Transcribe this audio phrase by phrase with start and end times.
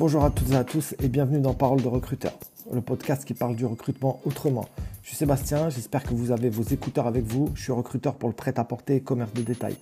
[0.00, 2.32] Bonjour à toutes et à tous et bienvenue dans Parole de recruteur,
[2.72, 4.64] le podcast qui parle du recrutement autrement.
[5.02, 7.50] Je suis Sébastien, j'espère que vous avez vos écouteurs avec vous.
[7.54, 9.76] Je suis recruteur pour le prêt-à-porter commerce de détail.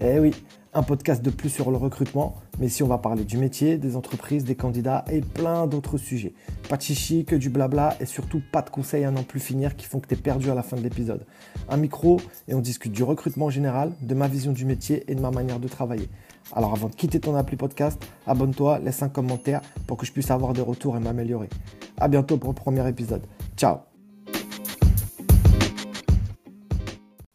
[0.00, 0.32] Eh oui,
[0.74, 3.94] un podcast de plus sur le recrutement, mais ici on va parler du métier, des
[3.94, 6.34] entreprises, des candidats et plein d'autres sujets.
[6.68, 9.76] Pas de chichi, que du blabla et surtout pas de conseils à n'en plus finir
[9.76, 11.24] qui font que tu es perdu à la fin de l'épisode.
[11.68, 15.14] Un micro et on discute du recrutement en général, de ma vision du métier et
[15.14, 16.08] de ma manière de travailler.
[16.52, 20.32] Alors avant de quitter ton appli podcast, abonne-toi, laisse un commentaire pour que je puisse
[20.32, 21.48] avoir des retours et m'améliorer.
[21.96, 23.22] A bientôt pour le premier épisode.
[23.56, 23.78] Ciao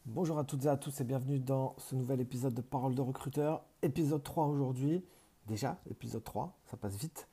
[0.05, 3.01] Bonjour à toutes et à tous et bienvenue dans ce nouvel épisode de Parole de
[3.01, 3.63] recruteur.
[3.81, 5.05] Épisode 3 aujourd'hui.
[5.47, 7.29] Déjà, épisode 3, ça passe vite.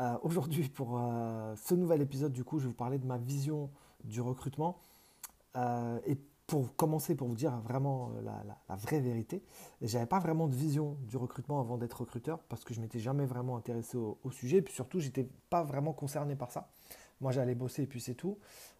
[0.00, 3.18] Euh, aujourd'hui, pour euh, ce nouvel épisode, du coup, je vais vous parler de ma
[3.18, 3.70] vision
[4.02, 4.78] du recrutement.
[5.56, 6.18] Euh, et
[6.50, 9.40] pour commencer, pour vous dire vraiment la, vraie vérité,
[9.82, 13.24] j'avais pas vraiment de vision du recrutement avant d'être recruteur parce que je m'étais jamais
[13.24, 14.56] vraiment intéressé au, sujet.
[14.56, 16.68] Et puis surtout, j'étais pas vraiment concerné par ça.
[17.20, 18.36] Moi, j'allais bosser et puis c'est tout.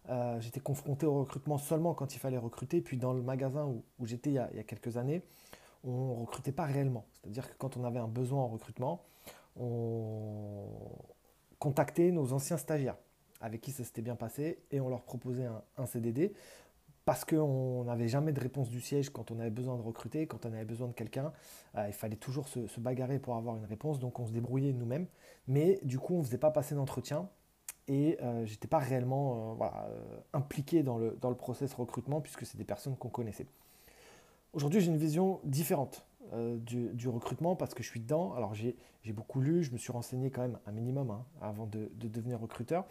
[0.09, 2.81] Euh, j'étais confronté au recrutement seulement quand il fallait recruter.
[2.81, 5.23] Puis dans le magasin où, j'étais il, y a quelques années,
[5.85, 7.05] on recrutait pas réellement.
[7.21, 9.01] C'est-à-dire que quand on avait un besoin en recrutement,
[9.55, 10.67] on
[11.57, 12.97] contactait nos anciens stagiaires
[13.41, 16.33] avec qui ça s'était bien passé et on leur proposait un, CDD
[17.11, 20.45] parce qu'on n'avait jamais de réponse du siège quand on avait besoin de recruter, quand
[20.45, 21.33] on avait besoin de quelqu'un.
[21.75, 25.07] Euh, il fallait toujours se, bagarrer pour avoir une réponse, donc on se débrouillait nous-mêmes.
[25.45, 27.27] Mais du coup, on ne faisait pas passer d'entretien
[27.89, 32.21] et euh, je n'étais pas réellement euh, euh, impliqué dans le, dans le process recrutement
[32.21, 33.47] puisque c'est des personnes qu'on connaissait.
[34.53, 36.05] Aujourd'hui, j'ai une vision différente
[36.61, 38.33] du, recrutement parce que je suis dedans.
[38.35, 41.91] Alors, j'ai beaucoup lu, je me suis renseigné quand même un minimum hein, avant de,
[41.97, 42.85] devenir recruteur.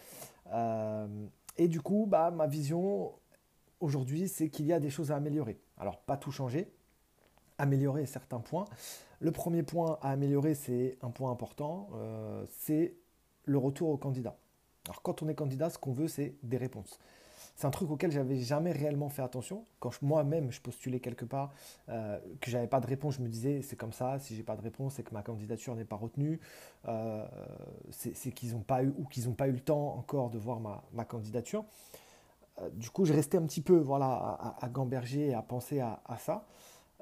[1.57, 3.13] et du coup, bah, ma vision
[3.81, 5.59] aujourd'hui, c'est qu'il y a des choses à améliorer.
[5.77, 6.71] Alors, pas tout changer,
[7.57, 8.65] améliorer certains points.
[9.19, 11.89] Le premier point à améliorer, c'est un point important,
[12.49, 12.95] c'est
[13.45, 14.35] le retour au candidat.
[14.87, 16.99] Alors quand on est candidat, ce qu'on veut, c'est des réponses.
[17.55, 19.65] C'est un truc auquel j'avais jamais réellement fait attention.
[19.79, 21.51] Quand moi-même je postulais quelque part,
[21.89, 24.17] euh, que j'avais pas de réponse, je me disais c'est comme ça.
[24.19, 26.39] Si j'ai pas de réponse, c'est que ma candidature n'est pas retenue.
[26.87, 27.27] Euh,
[27.91, 30.59] c'est qu'ils n'ont pas eu ou qu'ils n'ont pas eu le temps encore de voir
[30.59, 31.65] ma, candidature.
[32.61, 35.99] Euh, du coup, je restais un petit peu voilà à, gamberger et à penser à,
[36.17, 36.45] ça.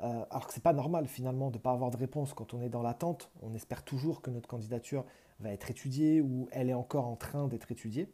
[0.01, 2.61] Euh, alors que c'est pas normal finalement de ne pas avoir de réponse quand on
[2.61, 3.31] est dans l'attente.
[3.41, 5.05] On espère toujours que notre candidature
[5.39, 8.13] va être étudiée ou elle est encore en train d'être étudiée.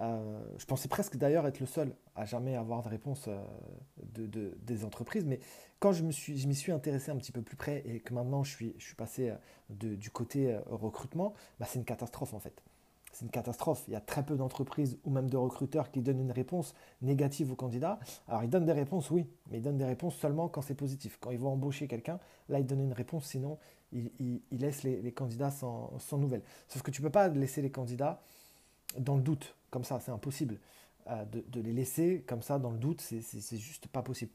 [0.00, 3.28] Euh, je pensais presque d'ailleurs être le seul à jamais avoir de réponse
[4.12, 5.40] de, des entreprises, mais
[5.80, 8.50] quand je m'y suis, suis intéressé un petit peu plus près et que maintenant je
[8.50, 9.32] suis, je suis passé
[9.70, 12.62] du côté recrutement, bah c'est une catastrophe en fait
[13.18, 13.82] c'est une catastrophe.
[13.88, 17.50] Il y a très peu d'entreprises ou même de recruteurs qui donnent une réponse négative
[17.50, 17.98] aux candidats.
[18.28, 21.18] Alors ils donnent des réponses, oui, mais ils donnent des réponses seulement quand c'est positif.
[21.20, 23.58] Quand ils vont embaucher quelqu'un, là ils donnent une réponse, sinon
[23.92, 26.42] ils, laissent les, candidats sans, nouvelles.
[26.68, 28.22] Sauf que tu ne peux pas laisser les candidats
[28.98, 30.58] dans le doute, comme ça, c'est impossible.
[31.08, 34.30] Euh, de, les laisser comme ça dans le doute, c'est juste pas possible.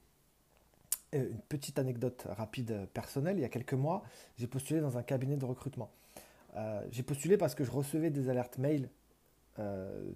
[1.13, 4.03] Euh, une petite anecdote rapide euh, personnelle, il y a quelques mois,
[4.37, 5.89] j'ai postulé dans un cabinet de recrutement.
[6.55, 8.89] Euh, j'ai postulé parce que je recevais des alertes mail
[9.59, 10.11] euh,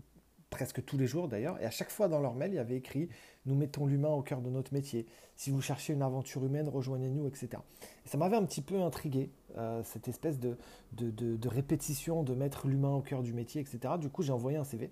[0.49, 2.77] presque tous les jours d'ailleurs, et à chaque fois dans leur mail, il y avait
[2.77, 3.09] écrit
[3.45, 5.05] Nous mettons l'humain au cœur de notre métier.
[5.35, 7.49] Si vous cherchez une aventure humaine, rejoignez-nous, etc.
[8.05, 10.57] Et ça m'avait un petit peu intrigué, euh, cette espèce de,
[10.93, 13.95] de, répétition de mettre l'humain au cœur du métier, etc.
[13.99, 14.89] Du coup, j'ai envoyé un CV.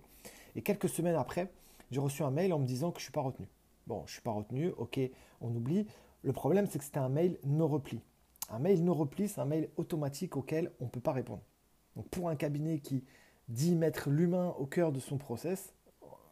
[0.55, 1.49] Et quelques semaines après,
[1.91, 3.47] j'ai reçu un mail en me disant que je ne suis pas retenu.
[3.87, 4.99] Bon, je ne suis pas retenu, ok,
[5.41, 5.87] on oublie.
[6.23, 8.01] Le problème, c'est que c'était un mail no repli.
[8.49, 11.41] Un mail no repli, c'est un mail automatique auquel on ne peut pas répondre.
[11.95, 13.03] Donc pour un cabinet qui
[13.47, 15.73] dit mettre l'humain au cœur de son process,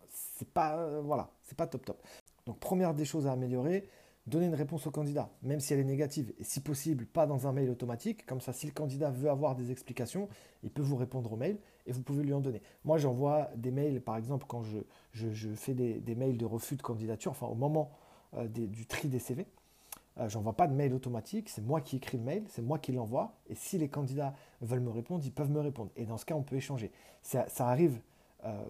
[0.10, 2.04] c'est pas euh, voilà, c'est pas top top.
[2.46, 3.88] Donc première des choses à améliorer,
[4.28, 7.48] donner une réponse au candidat, même si elle est négative, et si possible pas dans
[7.48, 8.26] un mail automatique.
[8.26, 10.30] Comme ça, si le candidat veut avoir des explications,
[10.64, 12.62] il peut vous répondre au mail et vous pouvez lui en donner.
[12.86, 14.80] Moi, j'envoie des mails, par exemple, quand je,
[15.14, 17.92] je, fais des, mails de refus de candidature, enfin au moment
[18.36, 19.46] euh, du tri des CV.
[20.20, 22.92] Euh, j'envoie pas de mail automatique, c'est moi qui écris le mail, c'est moi qui
[22.92, 23.34] l'envoie.
[23.48, 25.92] Et si les candidats veulent me répondre, ils peuvent me répondre.
[25.96, 26.92] Et dans ce cas, on peut échanger.
[27.22, 28.00] Ça, arrive,
[28.46, 28.64] euh,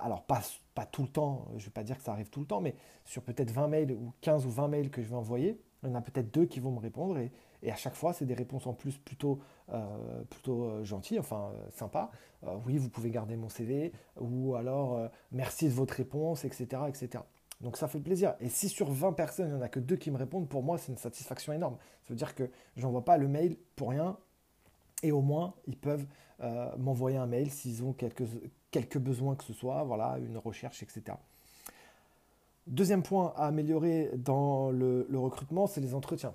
[0.00, 0.42] alors pas,
[0.90, 2.74] tout le temps, je ne vais pas dire que ça arrive tout le temps, mais
[3.04, 5.92] sur peut-être 20 mails ou 15 ou 20 mails que je vais envoyer, il y
[5.92, 7.18] en a peut-être deux qui vont me répondre.
[7.18, 7.30] Et,
[7.70, 9.40] à chaque fois, c'est des réponses en plus plutôt,
[9.72, 12.10] euh, plutôt gentilles, enfin sympas.
[12.66, 16.82] oui, vous pouvez garder mon CV, ou alors merci de votre réponse, etc.
[16.88, 17.24] etc.
[17.64, 18.34] Donc ça fait plaisir.
[18.40, 20.62] Et si sur 20 personnes, il n'y en a que deux qui me répondent, pour
[20.62, 21.76] moi, c'est une satisfaction énorme.
[22.02, 24.18] Ça veut dire que je n'envoie pas le mail pour rien.
[25.02, 26.06] Et au moins, ils peuvent
[26.42, 28.24] euh, m'envoyer un mail s'ils ont quelques,
[28.70, 31.16] quelques besoins que ce soit, voilà, une recherche, etc.
[32.66, 36.34] Deuxième point à améliorer dans le, recrutement, c'est les entretiens.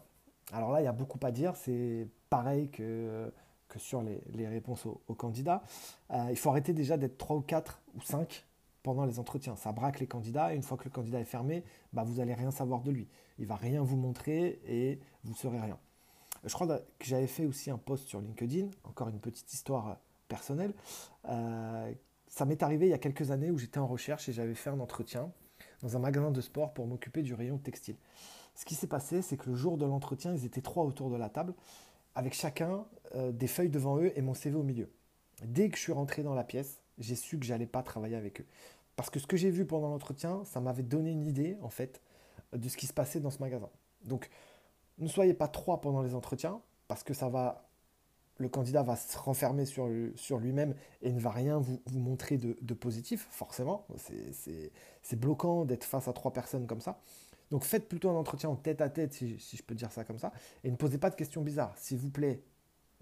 [0.51, 1.55] Alors là, il y a beaucoup à dire.
[1.55, 3.31] C'est pareil que
[3.67, 5.61] que sur les, réponses aux, candidats.
[6.09, 8.43] Euh, il faut arrêter déjà d'être 3 ou 4 ou 5
[8.83, 9.55] pendant les entretiens.
[9.55, 12.33] Ça braque les candidats et une fois que le candidat est fermé, bah, vous n'allez
[12.33, 13.07] rien savoir de lui.
[13.37, 15.77] Il va rien vous montrer et vous ne saurez rien.
[16.45, 19.97] Je crois que j'avais fait aussi un post sur LinkedIn, encore une petite histoire
[20.27, 20.73] personnelle.
[21.27, 21.93] Euh,
[22.27, 24.69] ça m'est arrivé il y a quelques années où j'étais en recherche et j'avais fait
[24.69, 25.31] un entretien
[25.81, 27.97] dans un magasin de sport pour m'occuper du rayon textile.
[28.55, 31.15] Ce qui s'est passé, c'est que le jour de l'entretien, ils étaient trois autour de
[31.15, 31.53] la table,
[32.15, 32.85] avec chacun
[33.15, 34.91] euh, des feuilles devant eux et mon CV au milieu.
[35.43, 38.41] Dès que je suis rentré dans la pièce, j'ai su que j'allais pas travailler avec
[38.41, 38.45] eux.
[38.95, 42.01] Parce que ce que j'ai vu pendant l'entretien, ça m'avait donné une idée, en fait,
[42.53, 43.69] de ce qui se passait dans ce magasin.
[44.03, 44.29] Donc,
[44.97, 47.69] ne soyez pas trois pendant les entretiens, parce que ça va,
[48.37, 53.27] le candidat va se renfermer sur, lui-même et ne va rien vous, montrer de, positif,
[53.31, 53.85] forcément.
[55.01, 56.99] C'est bloquant d'être face à trois personnes comme ça.
[57.51, 60.19] Donc faites plutôt un entretien en tête à tête, si, je peux dire ça comme
[60.19, 60.31] ça,
[60.63, 62.43] et ne posez pas de questions bizarres, s'il vous plaît.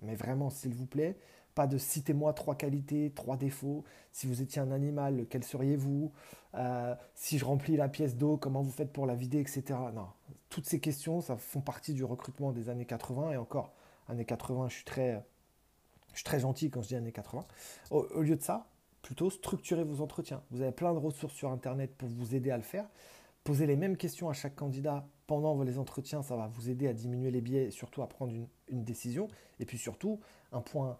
[0.01, 1.17] Mais vraiment, s'il vous plaît,
[1.57, 3.83] pas de citez-moi trois qualités, trois défauts.
[4.11, 6.11] Si vous étiez un animal, quel seriez-vous?
[6.53, 9.63] Euh, Si je remplis la pièce d'eau, comment vous faites pour la vider, etc.
[9.91, 10.05] Non,
[10.49, 13.31] toutes ces questions, ça font partie du recrutement des années 80.
[13.31, 13.73] Et encore,
[14.07, 17.43] années 80, je suis très, gentil quand je dis années 80.
[17.89, 18.67] Au, au lieu de ça,
[19.01, 20.43] plutôt structurez vos entretiens.
[20.51, 22.87] Vous avez plein de ressources sur Internet pour vous aider à le faire.
[23.43, 26.93] Posez les mêmes questions à chaque candidat pendant les entretiens, ça va vous aider à
[26.93, 29.27] diminuer les biais et surtout à prendre une, une décision.
[29.59, 30.19] Et puis surtout,
[30.51, 30.99] un point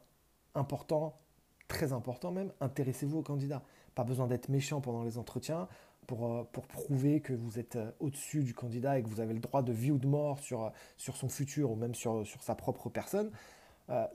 [0.57, 1.19] important,
[1.67, 3.63] très important même, intéressez-vous au candidat.
[3.95, 5.67] Pas besoin d'être méchant pendant les entretiens
[6.07, 9.33] pour, euh, pour prouver que vous êtes euh, au-dessus du candidat et que vous avez
[9.33, 12.25] le droit de vie ou de mort sur, euh, sur son futur ou même sur,
[12.25, 13.31] sur sa propre personne.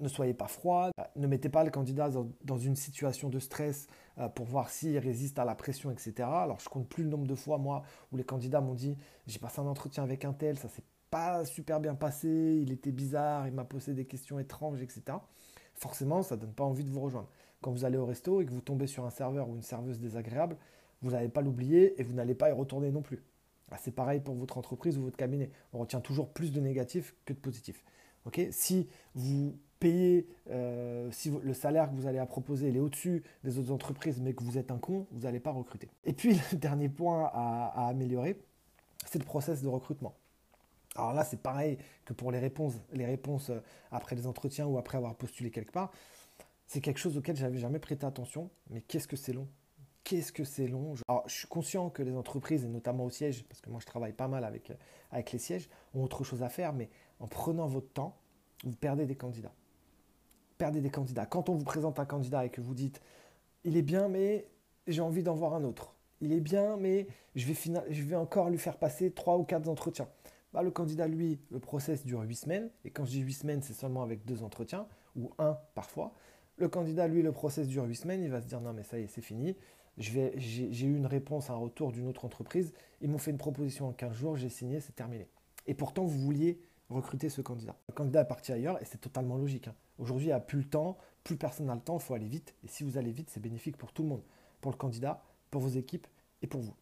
[0.00, 2.10] ne soyez pas froid, ne mettez pas le candidat
[2.44, 3.86] dans, une situation de stress
[4.34, 6.12] pour voir s'il résiste à la pression, etc.
[6.18, 9.38] Alors je compte plus le nombre de fois, moi, où les candidats m'ont dit j'ai
[9.38, 12.28] passé un entretien avec un tel, ça s'est pas super bien passé,
[12.60, 15.16] il était bizarre, il m'a posé des questions étranges, etc
[15.74, 17.28] forcément, ça ne donne pas envie de vous rejoindre.
[17.60, 19.98] Quand vous allez au resto et que vous tombez sur un serveur ou une serveuse
[19.98, 20.56] désagréable,
[21.00, 23.22] vous n'allez pas l'oublier et vous n'allez pas y retourner non plus.
[23.70, 25.50] Ah, c'est pareil pour votre entreprise ou votre cabinet.
[25.72, 27.84] On retient toujours plus de négatifs que de positifs.
[28.50, 31.10] si vous payez, euh,
[31.42, 34.58] le salaire que vous allez à proposer est au-dessus des autres entreprises, mais que vous
[34.58, 35.88] êtes un con, vous n'allez pas recruter.
[36.04, 38.40] Et puis, le dernier point à améliorer,
[39.06, 40.14] c'est le process de recrutement.
[40.96, 43.60] Alors là, c'est pareil que pour les réponses, les réponses euh,
[43.90, 45.90] après les entretiens ou après avoir postulé quelque part.
[46.66, 48.50] C'est quelque chose auquel j'avais jamais prêté attention.
[48.70, 49.48] Mais qu'est-ce que c'est long?
[50.04, 50.94] Qu'est-ce que c'est long?
[51.08, 53.86] Alors, je suis conscient que les entreprises, et notamment au siège, parce que moi je
[53.86, 54.74] travaille pas mal avec, euh,
[55.10, 56.90] avec les sièges, ont autre chose à faire, mais
[57.20, 58.16] en prenant votre temps,
[58.64, 59.54] vous perdez des candidats.
[60.58, 61.26] Perdez des candidats.
[61.26, 63.00] Quand on vous présente un candidat et que vous dites,
[63.64, 64.48] il est bien, mais
[64.86, 65.94] j'ai envie d'en voir un autre.
[66.20, 67.52] Il est bien, mais je
[68.02, 70.08] vais encore lui faire passer trois ou quatre entretiens.
[70.52, 72.70] Bah, le candidat, lui, le process dure 8 semaines.
[72.84, 76.12] Et quand je dis 8 semaines, c'est seulement avec deux entretiens, ou un parfois.
[76.56, 78.22] Le candidat, lui, le process dure 8 semaines.
[78.22, 79.56] Il va se dire non, mais ça y est, c'est fini.
[79.98, 82.72] J'ai eu une réponse, un retour d'une autre entreprise.
[83.00, 85.28] Ils m'ont fait une proposition en 15 jours, j'ai signé, c'est terminé.
[85.66, 87.76] Et pourtant, vous vouliez recruter ce candidat.
[87.88, 89.68] Le candidat est parti ailleurs et c'est totalement logique.
[89.68, 89.74] Hein.
[89.98, 92.26] Aujourd'hui, il n'y a plus le temps, plus personne n'a le temps, il faut aller
[92.26, 92.54] vite.
[92.64, 94.22] Et si vous allez vite, c'est bénéfique pour tout le monde.
[94.60, 96.06] Pour le candidat, pour vos équipes
[96.40, 96.74] et pour vous.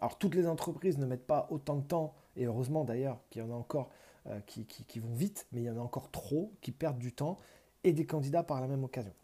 [0.00, 3.44] Alors toutes les entreprises ne mettent pas autant de temps, et heureusement d'ailleurs qu'il y
[3.44, 3.90] en a encore
[4.26, 7.38] euh, qui, vont vite, mais il y en a encore trop qui perdent du temps
[7.84, 9.14] et des candidats par la même occasion.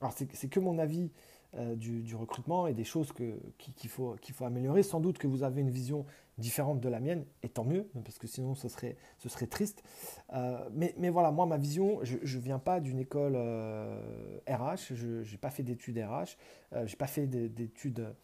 [0.00, 1.10] Alors c'est que mon avis
[1.54, 3.12] euh, du, recrutement et des choses
[3.58, 4.82] qu'il faut, faut améliorer.
[4.82, 6.04] Sans doute que vous avez une vision
[6.36, 9.84] différente de la mienne, et tant mieux, parce que sinon ce serait, ce serait triste.
[10.32, 13.36] Euh, mais, mais, voilà, moi ma vision, je ne viens pas d'une école
[14.48, 16.36] RH, je n'ai pas fait d'études RH,
[16.72, 18.14] je n'ai pas fait d'études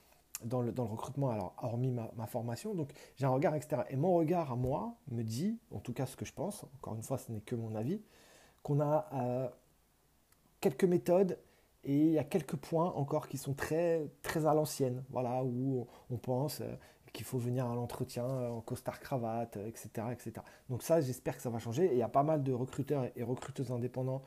[0.45, 2.75] dans le, recrutement, alors hormis ma, formation.
[2.75, 3.87] Donc j'ai un regard extérieur.
[3.91, 6.95] Et mon regard à moi me dit, en tout cas ce que je pense, encore
[6.95, 8.03] une fois ce n'est que mon avis,
[8.63, 9.49] qu'on a euh,
[10.61, 11.39] quelques méthodes
[11.85, 15.87] et il y a quelques points encore qui sont très, très à l'ancienne, voilà, où
[16.11, 16.75] on pense euh,
[17.13, 20.33] qu'il faut venir à l'entretien euh, en costard cravate, etc., etc.
[20.69, 21.87] Donc ça, j'espère que ça va changer.
[21.87, 24.23] Et il y a pas mal de recruteurs et recruteuses indépendants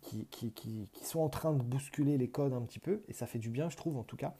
[0.00, 3.26] qui, qui, qui sont en train de bousculer les codes un petit peu, et ça
[3.26, 4.34] fait du bien, je trouve, en tout cas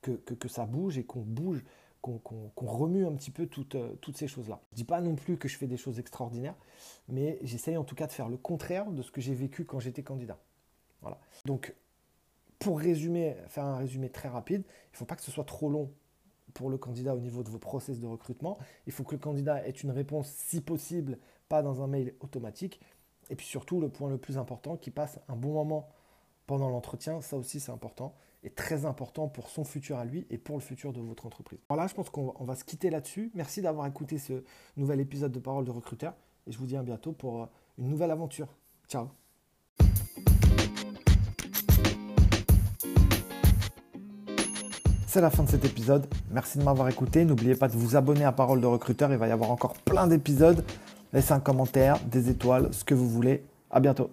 [0.00, 1.64] que, ça bouge et qu'on bouge,
[2.00, 4.60] qu'on remue un petit peu toutes, euh, toutes ces choses-là.
[4.70, 6.56] Je ne dis pas non plus que je fais des choses extraordinaires,
[7.08, 9.80] mais j'essaye en tout cas de faire le contraire de ce que j'ai vécu quand
[9.80, 10.38] j'étais candidat.
[11.02, 11.20] Voilà.
[11.44, 11.74] Donc,
[12.58, 15.68] pour résumer, faire un résumé très rapide, il ne faut pas que ce soit trop
[15.68, 15.90] long
[16.54, 18.58] pour le candidat au niveau de vos process de recrutement.
[18.86, 22.80] Il faut que le candidat ait une réponse, si possible, pas dans un mail automatique.
[23.28, 25.88] Et puis surtout, le point le plus important, qu'il passe un bon moment
[26.46, 30.38] pendant l'entretien, ça aussi c'est important est très important pour son futur à lui et
[30.38, 31.58] pour le futur de votre entreprise.
[31.68, 33.30] Voilà, je pense qu'on va se quitter là-dessus.
[33.34, 34.44] Merci d'avoir écouté ce
[34.76, 36.14] nouvel épisode de Parole de recruteur
[36.46, 37.46] et je vous dis à bientôt pour euh,
[37.78, 38.48] une nouvelle aventure.
[38.88, 39.08] Ciao
[45.06, 46.06] C'est la fin de cet épisode.
[46.30, 47.24] Merci de m'avoir écouté.
[47.24, 49.10] N'oubliez pas de vous abonner à Parole de recruteur.
[49.10, 50.64] Il va y avoir encore plein d'épisodes.
[51.12, 53.42] Laissez un commentaire, des étoiles, ce que vous voulez.
[53.72, 54.10] À bientôt.